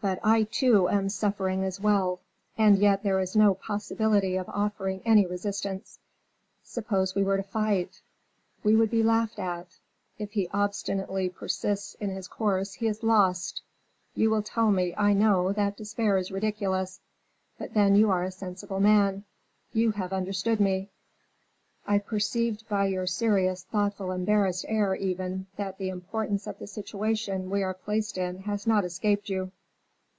But 0.00 0.20
I, 0.22 0.44
too, 0.44 0.88
am 0.88 1.08
suffering 1.08 1.64
as 1.64 1.80
well; 1.80 2.20
and 2.56 2.78
yet 2.78 3.02
there 3.02 3.18
is 3.18 3.34
no 3.34 3.54
possibility 3.54 4.36
of 4.36 4.48
offering 4.48 5.02
any 5.04 5.26
resistance. 5.26 5.98
Suppose 6.62 7.16
we 7.16 7.24
were 7.24 7.36
to 7.36 7.42
fight? 7.42 8.00
we 8.62 8.76
would 8.76 8.92
be 8.92 9.02
laughed 9.02 9.40
at. 9.40 9.66
If 10.16 10.34
he 10.34 10.48
obstinately 10.52 11.28
persist 11.28 11.96
in 11.98 12.10
his 12.10 12.28
course, 12.28 12.74
he 12.74 12.86
is 12.86 13.02
lost. 13.02 13.62
You 14.14 14.30
will 14.30 14.44
tell 14.44 14.70
me, 14.70 14.94
I 14.96 15.14
know, 15.14 15.50
that 15.54 15.76
despair 15.76 16.16
is 16.16 16.30
ridiculous, 16.30 17.00
but 17.58 17.74
then 17.74 17.96
you 17.96 18.08
are 18.12 18.22
a 18.22 18.30
sensible 18.30 18.78
man. 18.78 19.24
You 19.72 19.90
have 19.90 20.12
understood 20.12 20.60
me. 20.60 20.90
I 21.88 21.98
perceived 21.98 22.68
by 22.68 22.86
your 22.86 23.08
serious, 23.08 23.64
thoughtful, 23.64 24.12
embarrassed 24.12 24.64
air, 24.68 24.94
even, 24.94 25.46
that 25.56 25.76
the 25.78 25.88
importance 25.88 26.46
of 26.46 26.60
the 26.60 26.68
situation 26.68 27.50
we 27.50 27.64
are 27.64 27.74
placed 27.74 28.16
in 28.16 28.42
has 28.42 28.64
not 28.64 28.84
escaped 28.84 29.28
you. 29.28 29.50